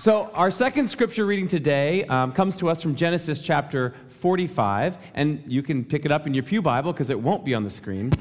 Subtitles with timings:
[0.00, 5.42] So, our second scripture reading today um, comes to us from Genesis chapter 45, and
[5.44, 7.70] you can pick it up in your Pew Bible because it won't be on the
[7.70, 8.12] screen.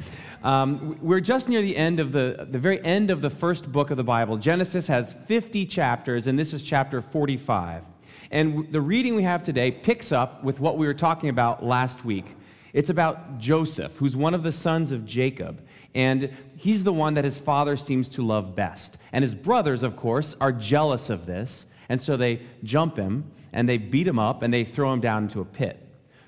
[0.41, 3.91] Um, we're just near the end of the, the very end of the first book
[3.91, 4.37] of the Bible.
[4.37, 7.83] Genesis has 50 chapters, and this is chapter 45.
[8.31, 12.03] And the reading we have today picks up with what we were talking about last
[12.03, 12.25] week.
[12.73, 15.61] It's about Joseph, who's one of the sons of Jacob.
[15.95, 18.97] And he's the one that his father seems to love best.
[19.11, 21.65] And his brothers, of course, are jealous of this.
[21.89, 25.23] And so they jump him and they beat him up and they throw him down
[25.23, 25.83] into a pit.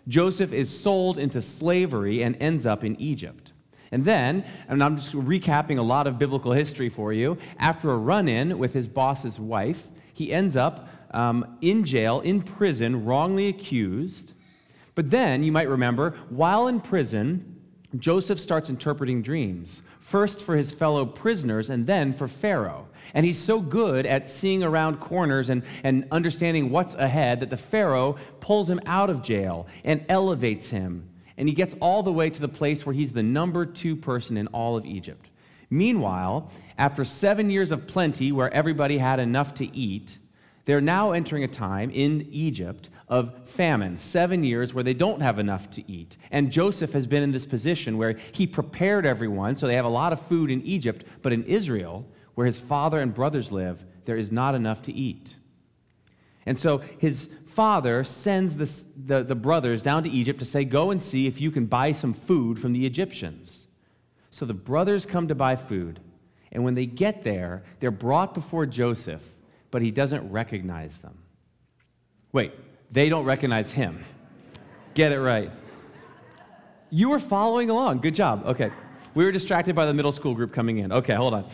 [0.08, 3.54] Joseph is sold into slavery and ends up in Egypt.
[3.92, 7.98] And then, and I'm just recapping a lot of biblical history for you, after a
[7.98, 13.48] run in with his boss's wife, he ends up um, in jail, in prison, wrongly
[13.48, 14.34] accused.
[14.96, 17.62] But then, you might remember, while in prison,
[17.98, 22.88] Joseph starts interpreting dreams, first for his fellow prisoners and then for Pharaoh.
[23.14, 27.58] And he's so good at seeing around corners and, and understanding what's ahead that the
[27.58, 31.08] Pharaoh pulls him out of jail and elevates him.
[31.38, 34.36] And he gets all the way to the place where he's the number two person
[34.36, 35.30] in all of Egypt.
[35.70, 40.18] Meanwhile, after seven years of plenty where everybody had enough to eat,
[40.70, 45.40] they're now entering a time in Egypt of famine, seven years where they don't have
[45.40, 46.18] enough to eat.
[46.30, 49.90] And Joseph has been in this position where he prepared everyone, so they have a
[49.90, 54.18] lot of food in Egypt, but in Israel, where his father and brothers live, there
[54.18, 55.36] is not enough to eat.
[56.46, 60.92] And so his father sends the, the, the, brothers down to Egypt to say, Go
[60.92, 63.68] and see if you can buy some food from the Egyptians.
[64.30, 66.00] So the brothers come to buy food.
[66.52, 69.38] And when they get there, they're brought before Joseph
[69.72, 71.18] but he doesn't recognize them.
[72.32, 72.54] Wait,
[72.92, 74.04] they don't recognize him.
[74.94, 75.52] Get it right.
[76.90, 78.00] You were following along.
[78.00, 78.44] Good job.
[78.46, 78.72] Okay.
[79.16, 80.92] We were distracted by the middle school group coming in.
[80.92, 81.50] Okay, hold on.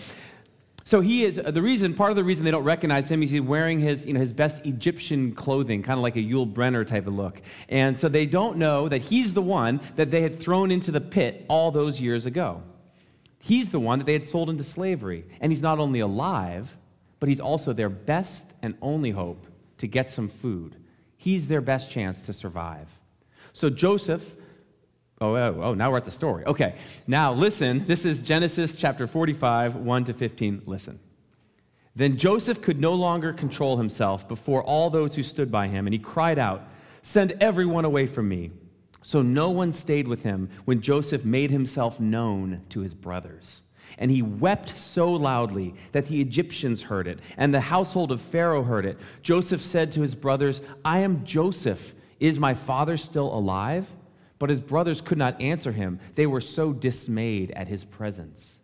[0.87, 1.95] So he is the reason.
[1.95, 4.31] Part of the reason they don't recognize him is he's wearing his, you know, his
[4.31, 7.41] best Egyptian clothing, kind of like a Yul Brynner type of look.
[7.69, 11.01] And so they don't know that he's the one that they had thrown into the
[11.01, 12.61] pit all those years ago.
[13.39, 16.75] He's the one that they had sold into slavery, and he's not only alive,
[17.19, 20.75] but he's also their best and only hope to get some food.
[21.17, 22.87] He's their best chance to survive.
[23.53, 24.35] So Joseph,
[25.21, 26.45] oh, oh, oh, now we're at the story.
[26.45, 26.75] Okay,
[27.07, 27.85] now listen.
[27.85, 30.63] This is Genesis chapter 45, 1 to 15.
[30.65, 30.99] Listen.
[31.95, 35.93] Then Joseph could no longer control himself before all those who stood by him, and
[35.93, 36.67] he cried out,
[37.01, 38.51] Send everyone away from me.
[39.01, 43.61] So no one stayed with him when Joseph made himself known to his brothers.
[43.97, 48.63] And he wept so loudly that the Egyptians heard it, and the household of Pharaoh
[48.63, 48.97] heard it.
[49.23, 51.95] Joseph said to his brothers, I am Joseph.
[52.19, 53.87] Is my father still alive?
[54.37, 55.99] But his brothers could not answer him.
[56.15, 58.59] They were so dismayed at his presence.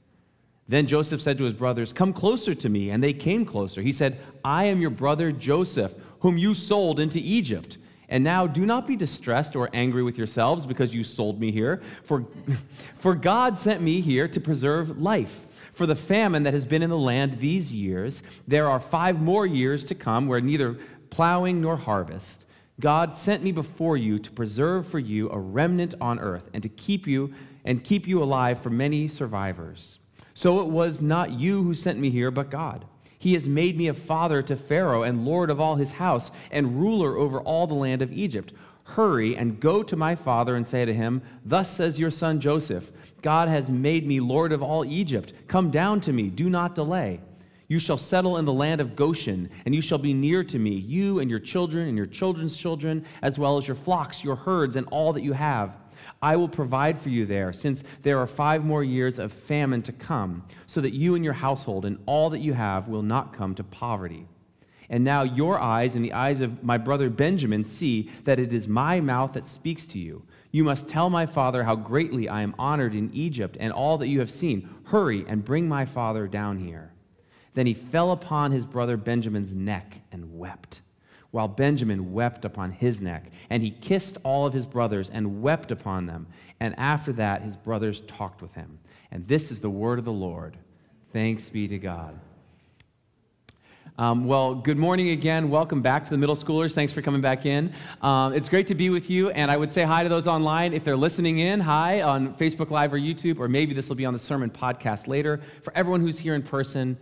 [0.68, 2.90] Then Joseph said to his brothers, Come closer to me.
[2.92, 3.82] And they came closer.
[3.82, 7.78] He said, I am your brother Joseph, whom you sold into Egypt.
[8.12, 11.82] And now do not be distressed or angry with yourselves because you sold me here,
[12.04, 12.26] for,
[12.98, 15.48] for God sent me here to preserve life.
[15.74, 19.46] For the famine that has been in the land these years, there are five more
[19.46, 20.78] years to come where neither
[21.10, 22.44] plowing nor harvest.
[22.82, 26.70] God sent me before you to preserve for you a remnant on earth and to
[26.70, 27.34] keep you
[27.64, 30.00] and keep you alive for many survivors.
[30.34, 32.86] So it was not you who sent me here, but God.
[33.22, 36.82] He has made me a father to Pharaoh and lord of all his house and
[36.82, 38.52] ruler over all the land of Egypt.
[38.84, 42.92] Hurry and go to my father and say to him, Thus says your son Joseph,
[43.22, 45.34] God has made me lord of all Egypt.
[45.48, 47.20] Come down to me, do not delay.
[47.68, 50.72] You shall settle in the land of Goshen, and you shall be near to me,
[50.72, 54.78] you and your children and your children's children, as well as your flocks, your herds,
[54.78, 55.78] and all that you have.
[56.22, 59.92] I will provide for you there, since there are five more years of famine to
[59.92, 63.56] come, so that you and your household and all that you have will not come
[63.56, 64.28] to poverty.
[64.90, 68.68] And now your eyes and the eyes of my brother Benjamin see that it is
[68.68, 70.22] my mouth that speaks to you.
[70.52, 74.10] You must tell my father how greatly I am honored in Egypt and all that
[74.10, 74.70] you have seen.
[74.84, 76.92] Hurry and bring my father down here.
[77.54, 80.82] Then he fell upon his brother Benjamin's neck and wept
[81.32, 83.32] while Benjamin wept upon his neck.
[83.50, 86.28] And he kissed all of his brothers and wept upon them.
[86.60, 88.78] And after that, his brothers talked with him.
[89.12, 90.58] And this is the word of the Lord.
[91.14, 92.20] Thanks be to God.
[93.98, 95.50] Um, well, good morning again.
[95.50, 96.74] Welcome back to the middle schoolers.
[96.74, 97.74] Thanks for coming back in.
[98.02, 99.30] Um, it's great to be with you.
[99.32, 100.74] And I would say hi to those online.
[100.74, 104.06] If they're listening in, hi on Facebook Live or YouTube, or maybe this will be
[104.06, 105.42] on the sermon podcast later.
[105.62, 106.98] For everyone who's here in person,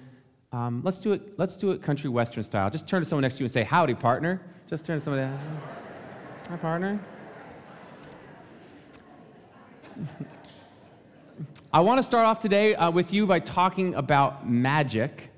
[0.51, 1.37] um, let's do it.
[1.37, 2.69] Let's do it country western style.
[2.69, 5.27] Just turn to someone next to you and say, "Howdy, partner." Just turn to somebody.
[6.49, 6.99] Hi, partner.
[11.71, 15.29] I want to start off today uh, with you by talking about magic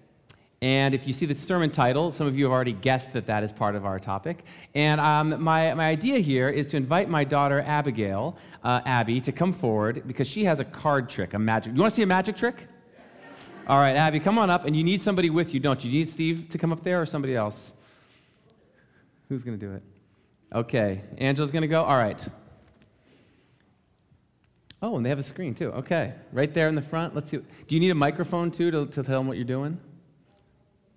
[0.64, 3.44] And if you see the sermon title, some of you have already guessed that that
[3.44, 4.44] is part of our topic.
[4.76, 9.32] And um, my, my idea here is to invite my daughter, Abigail, uh, Abby, to
[9.32, 11.74] come forward because she has a card trick, a magic.
[11.74, 12.68] You want to see a magic trick?
[13.72, 14.66] All right, Abby, come on up.
[14.66, 15.90] And you need somebody with you, don't you?
[15.90, 17.72] You need Steve to come up there or somebody else?
[19.30, 19.82] Who's going to do it?
[20.54, 21.82] Okay, Angela's going to go?
[21.82, 22.28] All right.
[24.82, 25.72] Oh, and they have a screen too.
[25.72, 27.16] Okay, right there in the front.
[27.16, 27.38] Let's see.
[27.38, 29.80] Do you need a microphone too to, to tell them what you're doing?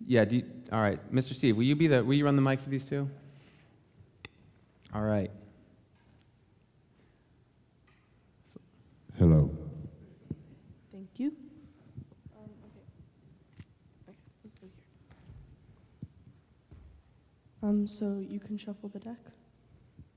[0.04, 0.24] Yeah.
[0.28, 0.42] You,
[0.72, 1.32] all right, Mr.
[1.32, 2.02] Steve, will you be the?
[2.02, 3.08] Will you run the mic for these two?
[4.92, 5.30] All right.
[9.16, 9.48] Hello.
[10.90, 11.28] Thank you.
[12.36, 12.82] Um, okay.
[14.08, 14.84] Okay, let's go here.
[17.64, 19.16] Um, so you can shuffle the deck.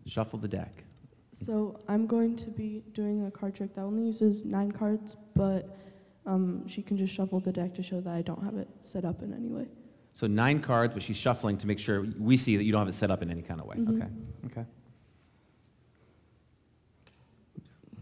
[0.05, 0.83] Shuffle the deck.
[1.31, 5.77] So I'm going to be doing a card trick that only uses nine cards, but
[6.25, 9.05] um, she can just shuffle the deck to show that I don't have it set
[9.05, 9.65] up in any way.
[10.11, 12.89] So nine cards, but she's shuffling to make sure we see that you don't have
[12.89, 13.77] it set up in any kind of way.
[13.77, 13.95] Mhm.
[13.95, 14.07] Okay.
[14.47, 14.65] Okay.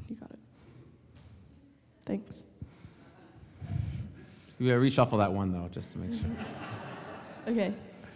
[0.09, 0.39] You got it.
[2.06, 2.45] Thanks.
[4.57, 6.31] You gotta reshuffle that one though, just to make sure.
[7.47, 7.71] Okay.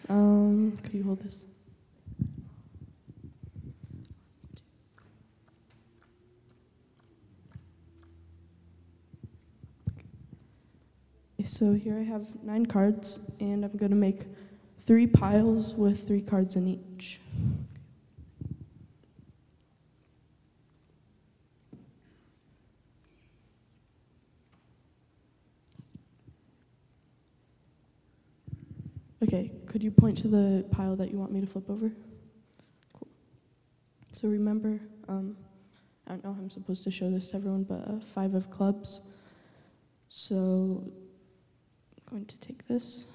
[0.09, 1.45] Um, could you hold this?
[11.45, 14.21] So here I have nine cards, and I'm going to make
[14.85, 17.19] three piles with three cards in each.
[29.21, 31.91] Okay, could you point to the pile that you want me to flip over?
[32.93, 33.07] Cool.
[34.13, 35.35] So remember, um,
[36.05, 38.51] I don't know how I'm supposed to show this to everyone, but uh, five of
[38.51, 39.01] clubs.
[40.09, 40.91] So I'm
[42.07, 43.05] going to take this.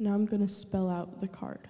[0.00, 1.60] Now I'm going to spell out the card.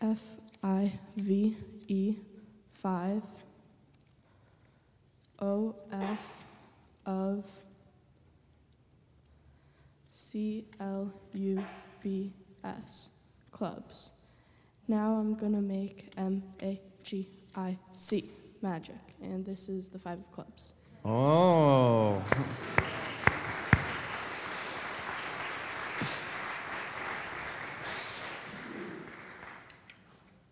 [0.00, 0.20] F
[0.62, 1.56] I V
[1.88, 2.16] E
[2.80, 3.22] 5
[5.42, 6.32] O F
[7.04, 7.44] of
[10.12, 11.62] C L U
[12.02, 12.32] B
[12.64, 13.08] S
[13.50, 14.10] clubs.
[14.86, 18.30] Now I'm gonna make M A G I C
[18.62, 20.72] magic, and this is the five of clubs.
[21.04, 22.22] Oh.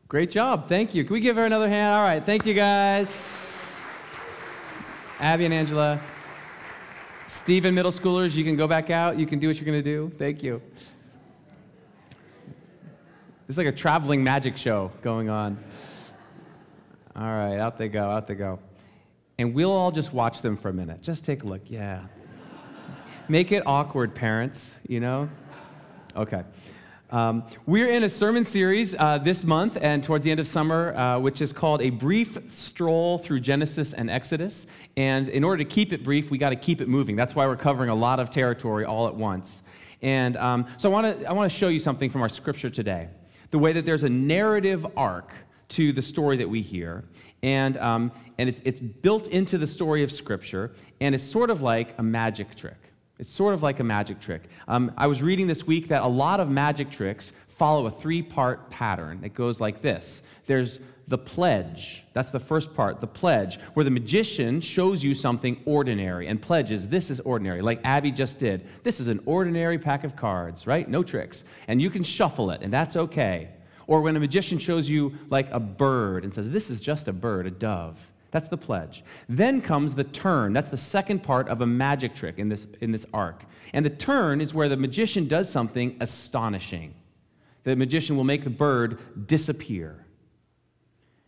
[0.08, 0.68] Great job.
[0.68, 1.04] Thank you.
[1.04, 1.94] Can we give her another hand?
[1.94, 2.20] All right.
[2.20, 3.39] Thank you, guys.
[5.20, 6.00] Abby and Angela.
[7.26, 9.18] Stephen, middle schoolers, you can go back out.
[9.18, 10.10] You can do what you're going to do.
[10.18, 10.62] Thank you.
[13.46, 15.62] It's like a traveling magic show going on.
[17.14, 18.60] All right, out they go, out they go.
[19.38, 21.02] And we'll all just watch them for a minute.
[21.02, 21.62] Just take a look.
[21.66, 22.06] Yeah.
[23.28, 25.28] Make it awkward, parents, you know?
[26.16, 26.42] Okay.
[27.10, 30.94] Um, we're in a sermon series uh, this month and towards the end of summer,
[30.94, 34.68] uh, which is called A Brief Stroll Through Genesis and Exodus.
[34.96, 37.16] And in order to keep it brief, we got to keep it moving.
[37.16, 39.64] That's why we're covering a lot of territory all at once.
[40.02, 43.08] And um, so I want to I show you something from our scripture today.
[43.50, 45.32] The way that there's a narrative arc
[45.70, 47.04] to the story that we hear,
[47.42, 51.60] and um, and it's it's built into the story of scripture, and it's sort of
[51.60, 52.89] like a magic trick.
[53.20, 54.48] It's sort of like a magic trick.
[54.66, 58.22] Um, I was reading this week that a lot of magic tricks follow a three
[58.22, 59.20] part pattern.
[59.22, 62.02] It goes like this there's the pledge.
[62.14, 66.88] That's the first part, the pledge, where the magician shows you something ordinary and pledges,
[66.88, 68.66] this is ordinary, like Abby just did.
[68.84, 70.88] This is an ordinary pack of cards, right?
[70.88, 71.44] No tricks.
[71.68, 73.48] And you can shuffle it, and that's okay.
[73.86, 77.12] Or when a magician shows you like a bird and says, this is just a
[77.12, 77.98] bird, a dove.
[78.30, 79.04] That's the pledge.
[79.28, 80.52] Then comes the turn.
[80.52, 83.44] That's the second part of a magic trick in this, in this arc.
[83.72, 86.94] And the turn is where the magician does something astonishing.
[87.64, 90.04] The magician will make the bird disappear.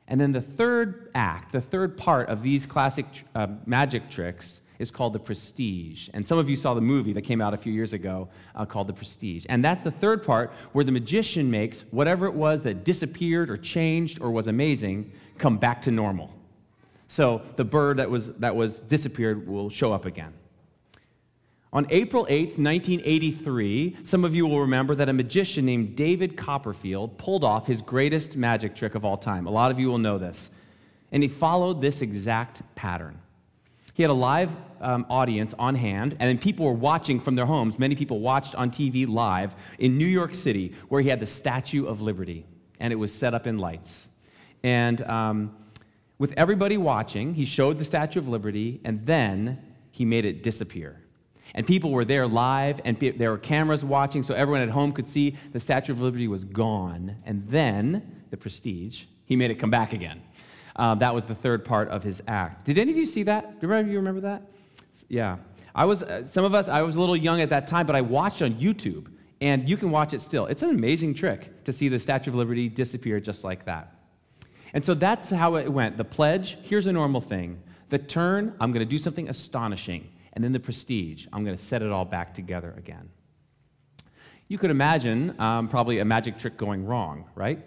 [0.09, 4.91] And then the third act, the third part of these classic uh, magic tricks, is
[4.91, 6.09] called the Prestige.
[6.13, 8.67] And some of you saw the movie that came out a few years ago uh,
[8.67, 9.47] called The Prestige.
[9.49, 13.57] And that's the third part where the magician makes whatever it was that disappeared or
[13.57, 16.33] changed or was amazing come back to normal.
[17.13, 20.33] So the bird that was, that was disappeared will show up again.
[21.71, 27.19] On April 8th, 1983, some of you will remember that a magician named David Copperfield
[27.19, 29.47] pulled off his greatest magic trick of all time.
[29.47, 30.49] A lot of you will know this.
[31.13, 33.21] And he followed this exact pattern.
[33.93, 37.45] He had a live um, audience on hand, and then people were watching from their
[37.45, 37.79] homes.
[37.79, 41.85] Many people watched on TV live in New York City, where he had the Statue
[41.85, 42.47] of Liberty,
[42.81, 44.09] and it was set up in lights.
[44.63, 45.57] And um,
[46.23, 49.59] with everybody watching, he showed the Statue of Liberty, and then
[49.91, 51.01] he made it disappear.
[51.57, 55.09] And people were there live, and there were cameras watching, so everyone at home could
[55.09, 57.17] see the Statue of Liberty was gone.
[57.27, 60.23] And then, the prestige, he made it come back again.
[60.77, 62.67] Um, that was the third part of his act.
[62.67, 63.61] Did any of you see that?
[63.61, 64.43] Do you remember that?
[65.09, 65.39] Yeah.
[65.75, 67.97] I was, uh, some of us, I was a little young at that time, but
[67.97, 69.09] I watched on YouTube,
[69.41, 70.47] and you can watch it still.
[70.47, 74.02] It's an amazing trick to see the Statue of Liberty disappear just like that.
[74.75, 75.97] And so that's how it went.
[75.97, 77.63] The pledge, here's a normal thing.
[77.91, 81.27] The turn, I'm going to do something astonishing and then the prestige.
[81.33, 83.11] I'm going to set it all back together again.
[84.49, 87.65] You could imagine um, probably a magic trick going wrong, right?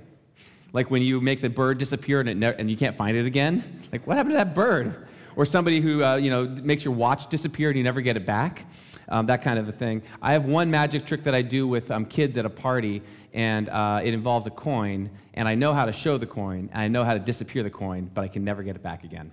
[0.74, 3.82] Like when you make the bird disappear and, ne- and you can't find it again.
[3.92, 5.08] Like, what happened to that bird?
[5.36, 8.26] Or somebody who uh, you know makes your watch disappear and you never get it
[8.26, 8.66] back.
[9.08, 10.02] Um, that kind of a thing.
[10.22, 13.04] I have one magic trick that I do with um, kids at a party,
[13.36, 16.82] and uh, it involves a coin, and I know how to show the coin, and
[16.82, 19.30] I know how to disappear the coin, but I can never get it back again.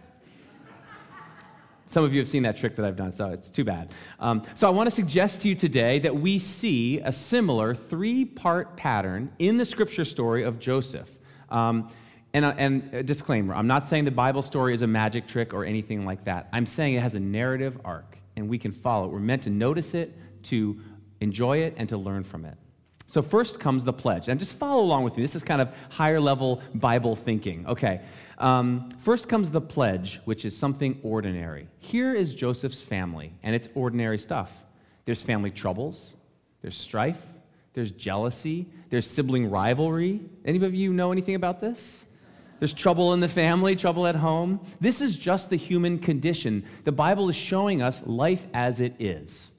[1.86, 3.92] Some of you have seen that trick that I've done, so it's too bad.
[4.18, 8.24] Um, so I want to suggest to you today that we see a similar three
[8.24, 11.18] part pattern in the scripture story of Joseph.
[11.50, 11.88] Um,
[12.34, 15.52] and, uh, and a disclaimer I'm not saying the Bible story is a magic trick
[15.52, 16.48] or anything like that.
[16.52, 19.12] I'm saying it has a narrative arc, and we can follow it.
[19.12, 20.80] We're meant to notice it, to
[21.20, 22.56] enjoy it, and to learn from it.
[23.12, 24.30] So, first comes the pledge.
[24.30, 25.22] And just follow along with me.
[25.22, 27.66] This is kind of higher level Bible thinking.
[27.66, 28.00] Okay.
[28.38, 31.68] Um, first comes the pledge, which is something ordinary.
[31.78, 34.50] Here is Joseph's family, and it's ordinary stuff.
[35.04, 36.16] There's family troubles,
[36.62, 37.22] there's strife,
[37.74, 40.22] there's jealousy, there's sibling rivalry.
[40.46, 42.06] Any of you know anything about this?
[42.60, 44.58] There's trouble in the family, trouble at home.
[44.80, 46.64] This is just the human condition.
[46.84, 49.50] The Bible is showing us life as it is.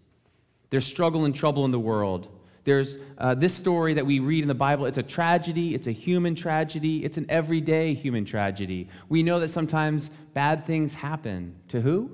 [0.72, 2.30] There's struggle and trouble in the world.
[2.64, 4.86] There's uh, this story that we read in the Bible.
[4.86, 8.88] It's a tragedy, it's a human tragedy, it's an everyday human tragedy.
[9.10, 11.56] We know that sometimes bad things happen.
[11.70, 12.12] To who?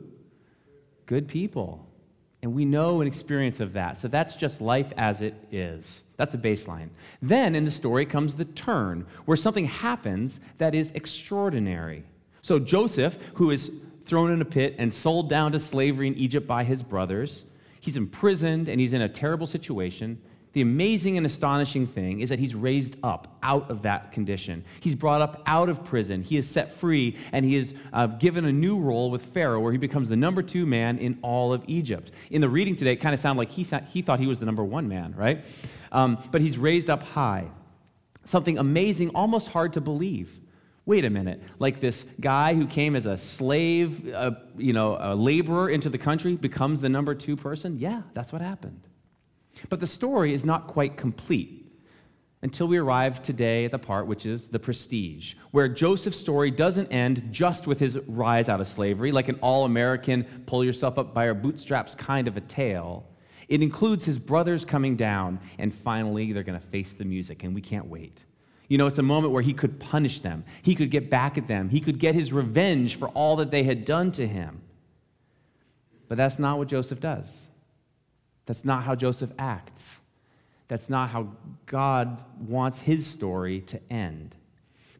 [1.05, 1.85] Good people.
[2.41, 3.97] And we know an experience of that.
[3.97, 6.03] So that's just life as it is.
[6.15, 6.89] That's a baseline.
[7.21, 12.05] Then in the story comes the turn, where something happens that is extraordinary.
[12.41, 13.71] So Joseph, who is
[14.05, 17.43] thrown in a pit and sold down to slavery in Egypt by his brothers,
[17.81, 20.19] he's imprisoned and he's in a terrible situation
[20.53, 24.63] the amazing and astonishing thing is that he's raised up out of that condition.
[24.79, 26.23] He's brought up out of prison.
[26.23, 29.71] He is set free, and he is uh, given a new role with Pharaoh, where
[29.71, 32.11] he becomes the number two man in all of Egypt.
[32.31, 34.45] In the reading today, it kind of sounded like he, he thought he was the
[34.45, 35.45] number one man, right?
[35.91, 37.47] Um, but he's raised up high.
[38.25, 40.39] Something amazing, almost hard to believe.
[40.85, 45.13] Wait a minute, like this guy who came as a slave, uh, you know, a
[45.13, 47.77] laborer into the country becomes the number two person?
[47.77, 48.88] Yeah, that's what happened.
[49.67, 51.59] But the story is not quite complete
[52.41, 56.87] until we arrive today at the part which is the prestige, where Joseph's story doesn't
[56.87, 61.13] end just with his rise out of slavery, like an all American, pull yourself up
[61.13, 63.05] by your bootstraps kind of a tale.
[63.49, 67.53] It includes his brothers coming down, and finally they're going to face the music, and
[67.53, 68.23] we can't wait.
[68.69, 71.47] You know, it's a moment where he could punish them, he could get back at
[71.47, 74.61] them, he could get his revenge for all that they had done to him.
[76.07, 77.48] But that's not what Joseph does.
[78.49, 79.99] That's not how Joseph acts.
[80.69, 81.27] That's not how
[81.67, 84.33] God wants his story to end.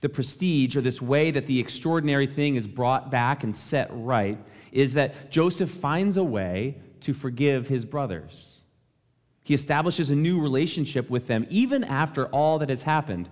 [0.01, 4.37] The prestige, or this way that the extraordinary thing is brought back and set right,
[4.71, 8.61] is that Joseph finds a way to forgive his brothers.
[9.41, 13.29] He establishes a new relationship with them, even after all that has happened.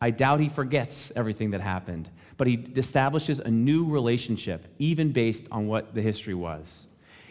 [0.00, 5.46] I doubt he forgets everything that happened, but he establishes a new relationship, even based
[5.52, 6.88] on what the history was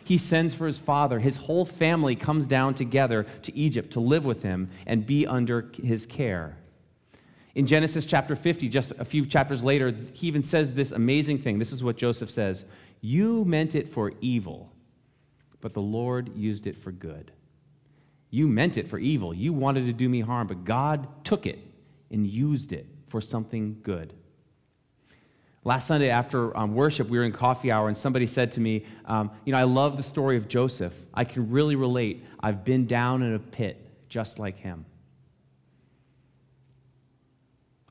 [0.09, 1.19] he sends for his father.
[1.19, 5.69] His whole family comes down together to Egypt to live with him and be under
[5.83, 6.57] his care.
[7.53, 11.59] In Genesis chapter 50, just a few chapters later, he even says this amazing thing.
[11.59, 12.65] This is what Joseph says
[13.01, 14.73] You meant it for evil,
[15.61, 17.31] but the Lord used it for good.
[18.31, 19.31] You meant it for evil.
[19.31, 21.59] You wanted to do me harm, but God took it
[22.09, 24.15] and used it for something good.
[25.65, 28.85] Last Sunday after um, worship, we were in coffee hour, and somebody said to me,
[29.05, 30.97] um, You know, I love the story of Joseph.
[31.13, 32.25] I can really relate.
[32.39, 34.85] I've been down in a pit just like him.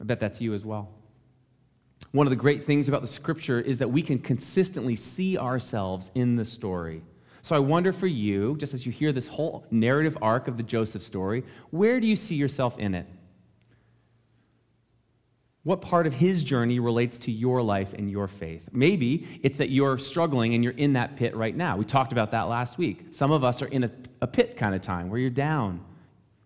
[0.00, 0.88] I bet that's you as well.
[2.12, 6.10] One of the great things about the scripture is that we can consistently see ourselves
[6.14, 7.02] in the story.
[7.42, 10.62] So I wonder for you, just as you hear this whole narrative arc of the
[10.62, 13.06] Joseph story, where do you see yourself in it?
[15.64, 18.62] What part of his journey relates to your life and your faith?
[18.72, 21.76] Maybe it's that you're struggling and you're in that pit right now.
[21.76, 23.06] We talked about that last week.
[23.10, 23.90] Some of us are in a,
[24.22, 25.84] a pit kind of time where you're down.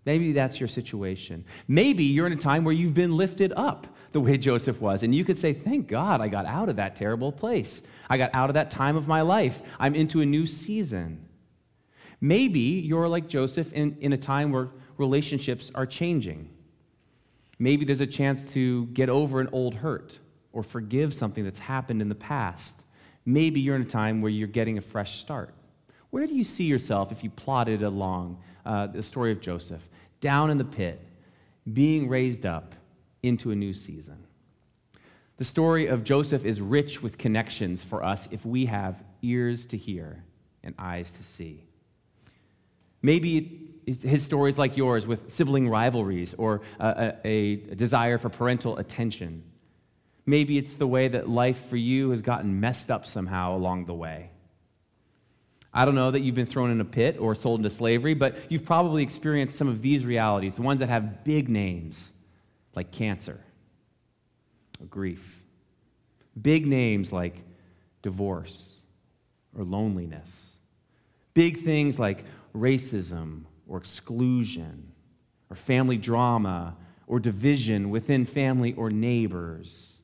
[0.04, 1.44] Maybe that's your situation.
[1.68, 3.86] Maybe you're in a time where you've been lifted up.
[4.10, 5.02] the way Joseph was.
[5.02, 7.82] And you could say, Thank God I got out of that terrible place.
[8.10, 9.62] I got out of that time of my life.
[9.78, 11.28] I'm into a new season.
[12.20, 16.48] Maybe you're like Joseph in, in a time where relationships are changing.
[17.62, 20.18] Maybe there's a chance to get over an old hurt
[20.52, 22.82] or forgive something that's happened in the past.
[23.24, 25.54] Maybe you're in a time where you're getting a fresh start.
[26.10, 29.88] Where do you see yourself if you plotted along uh, the story of Joseph?
[30.20, 31.06] Down in the pit,
[31.72, 32.74] being raised up
[33.22, 34.18] into a new season.
[35.36, 39.76] The story of Joseph is rich with connections for us if we have ears to
[39.76, 40.24] hear
[40.64, 41.62] and eyes to see.
[43.02, 48.28] Maybe his story is like yours with sibling rivalries or a, a, a desire for
[48.28, 49.42] parental attention.
[50.24, 53.94] Maybe it's the way that life for you has gotten messed up somehow along the
[53.94, 54.30] way.
[55.74, 58.36] I don't know that you've been thrown in a pit or sold into slavery, but
[58.50, 62.10] you've probably experienced some of these realities, the ones that have big names,
[62.76, 63.40] like cancer
[64.80, 65.42] or grief.
[66.40, 67.42] Big names like
[68.02, 68.82] divorce
[69.56, 70.52] or loneliness.
[71.34, 74.92] Big things like racism or exclusion
[75.50, 79.98] or family drama or division within family or neighbors.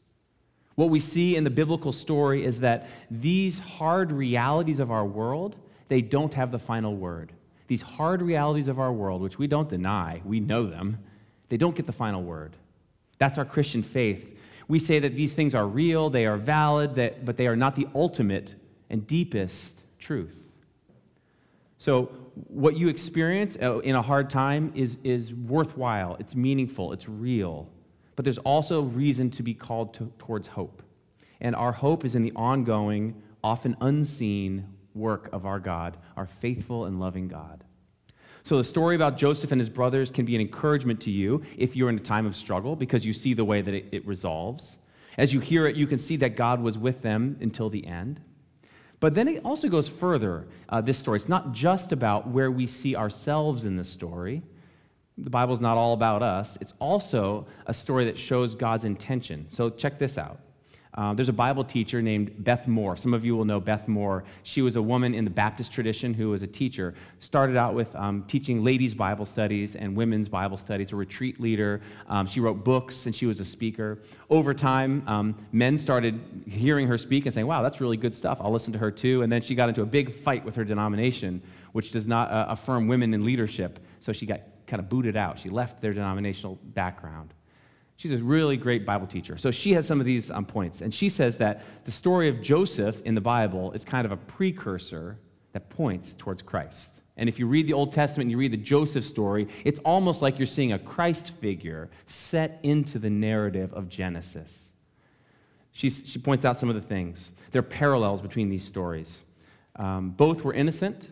[0.74, 5.56] What we see in the biblical story is that these hard realities of our world,
[5.88, 7.32] they don't have the final word.
[7.66, 10.98] These hard realities of our world, which we don't deny, we know them,
[11.48, 12.56] they don't get the final word.
[13.18, 14.38] That's our Christian faith.
[14.68, 17.74] We say that these things are real, they are valid, that, but they are not
[17.74, 18.54] the ultimate
[18.90, 20.36] and deepest truth.
[21.78, 22.10] So,
[22.46, 27.68] what you experience uh, in a hard time is, is worthwhile, it's meaningful, it's real
[28.18, 30.82] but there's also reason to be called to, towards hope.
[31.40, 36.86] And our hope is in the ongoing, often unseen work of our God, our faithful
[36.86, 37.62] and loving God.
[38.42, 41.76] So, the story about Joseph and his brothers can be an encouragement to you if
[41.76, 44.78] you're in a time of struggle because you see the way that it, it resolves.
[45.16, 48.20] As you hear it, you can see that God was with them until the end.
[49.00, 51.16] But then it also goes further, uh, this story.
[51.16, 54.42] It's not just about where we see ourselves in the story,
[55.18, 56.56] the Bible's not all about us.
[56.60, 59.46] It's also a story that shows God's intention.
[59.48, 60.38] So check this out.
[60.94, 62.96] Uh, there's a Bible teacher named Beth Moore.
[62.96, 64.24] Some of you will know Beth Moore.
[64.42, 66.94] She was a woman in the Baptist tradition who was a teacher.
[67.20, 71.80] Started out with um, teaching ladies' Bible studies and women's Bible studies, a retreat leader.
[72.08, 73.98] Um, she wrote books and she was a speaker.
[74.30, 78.38] Over time, um, men started hearing her speak and saying, wow, that's really good stuff.
[78.40, 79.22] I'll listen to her too.
[79.22, 82.46] And then she got into a big fight with her denomination, which does not uh,
[82.48, 83.78] affirm women in leadership.
[84.00, 85.38] So she got kind of booted out.
[85.38, 87.34] She left their denominational background.
[87.98, 89.36] She's a really great Bible teacher.
[89.36, 90.82] So she has some of these um, points.
[90.82, 94.16] And she says that the story of Joseph in the Bible is kind of a
[94.16, 95.18] precursor
[95.52, 97.00] that points towards Christ.
[97.16, 100.22] And if you read the Old Testament and you read the Joseph story, it's almost
[100.22, 104.72] like you're seeing a Christ figure set into the narrative of Genesis.
[105.72, 107.32] She's, she points out some of the things.
[107.50, 109.24] There are parallels between these stories.
[109.74, 111.10] Um, both were innocent,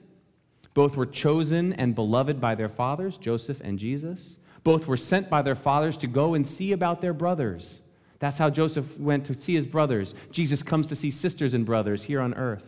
[0.72, 4.38] both were chosen and beloved by their fathers, Joseph and Jesus.
[4.66, 7.82] Both were sent by their fathers to go and see about their brothers.
[8.18, 10.12] That's how Joseph went to see his brothers.
[10.32, 12.64] Jesus comes to see sisters and brothers here on earth.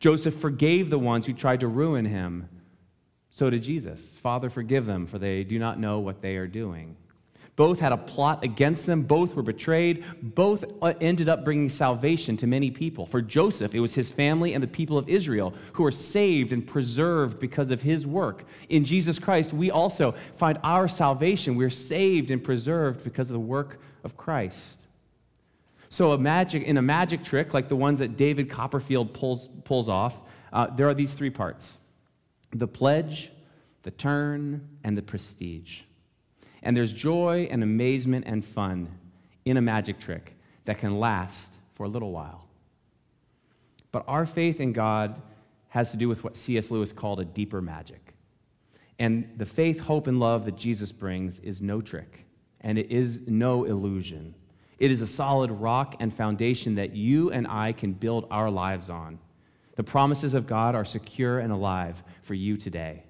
[0.00, 2.48] Joseph forgave the ones who tried to ruin him.
[3.28, 4.16] So did Jesus.
[4.16, 6.96] Father, forgive them, for they do not know what they are doing.
[7.56, 9.02] Both had a plot against them.
[9.02, 10.04] Both were betrayed.
[10.22, 13.06] Both uh, ended up bringing salvation to many people.
[13.06, 16.66] For Joseph, it was his family and the people of Israel who were saved and
[16.66, 18.44] preserved because of his work.
[18.68, 21.56] In Jesus Christ, we also find our salvation.
[21.56, 24.82] We're saved and preserved because of the work of Christ.
[25.88, 29.88] So, a magic, in a magic trick like the ones that David Copperfield pulls, pulls
[29.88, 30.20] off,
[30.52, 31.78] uh, there are these three parts
[32.52, 33.30] the pledge,
[33.82, 35.80] the turn, and the prestige.
[36.62, 38.88] And there's joy and amazement and fun
[39.44, 42.46] in a magic trick that can last for a little while.
[43.92, 45.20] But our faith in God
[45.68, 46.70] has to do with what C.S.
[46.70, 48.14] Lewis called a deeper magic.
[48.98, 52.24] And the faith, hope, and love that Jesus brings is no trick,
[52.62, 54.34] and it is no illusion.
[54.78, 58.90] It is a solid rock and foundation that you and I can build our lives
[58.90, 59.18] on.
[59.76, 63.05] The promises of God are secure and alive for you today.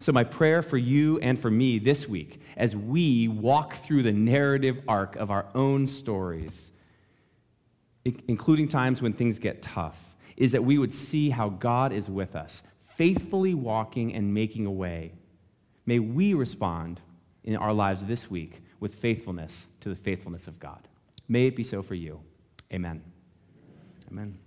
[0.00, 4.12] So, my prayer for you and for me this week, as we walk through the
[4.12, 6.72] narrative arc of our own stories,
[8.26, 9.98] including times when things get tough,
[10.38, 12.62] is that we would see how God is with us,
[12.96, 15.12] faithfully walking and making a way.
[15.84, 17.00] May we respond
[17.44, 20.88] in our lives this week with faithfulness to the faithfulness of God.
[21.28, 22.20] May it be so for you.
[22.72, 23.02] Amen.
[24.10, 24.38] Amen.